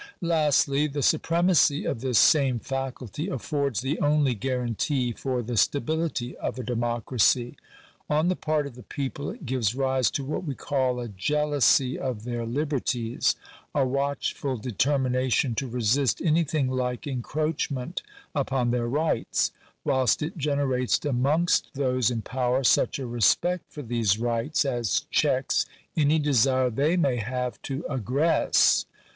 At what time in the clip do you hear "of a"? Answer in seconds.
6.37-6.63